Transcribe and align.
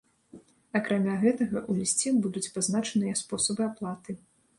Акрамя 0.77 1.17
гэтага, 1.23 1.61
у 1.73 1.75
лісце 1.81 2.13
будуць 2.23 2.43
пазначаныя 2.55 3.19
спосабы 3.21 3.63
аплаты. 3.69 4.17